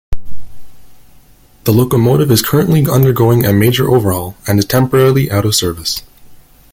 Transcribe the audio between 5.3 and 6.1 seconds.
of service.